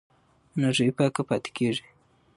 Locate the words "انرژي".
0.55-0.87